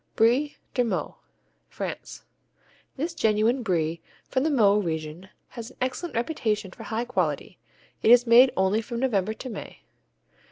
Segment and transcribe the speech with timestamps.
[0.15, 1.17] Brie de Meaux
[1.69, 2.25] France
[2.97, 7.59] This genuine Brie from the Meaux region has an excellent reputation for high quality.
[8.01, 9.81] It is made only from November to May.